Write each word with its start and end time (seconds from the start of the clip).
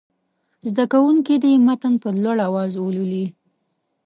زده 0.69 0.85
کوونکي 0.93 1.35
دې 1.43 1.51
متن 1.67 1.93
په 2.03 2.09
لوړ 2.23 2.37
اواز 2.47 2.71
ولولي. 2.77 3.25